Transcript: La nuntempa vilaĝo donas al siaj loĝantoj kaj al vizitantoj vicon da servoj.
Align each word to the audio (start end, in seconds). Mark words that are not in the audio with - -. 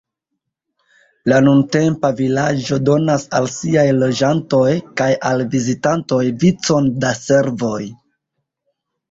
La 1.31 1.35
nuntempa 1.47 2.09
vilaĝo 2.21 2.79
donas 2.89 3.25
al 3.41 3.49
siaj 3.57 3.83
loĝantoj 3.99 4.71
kaj 5.03 5.11
al 5.33 5.45
vizitantoj 5.53 6.23
vicon 6.47 6.91
da 7.07 7.15
servoj. 7.21 7.79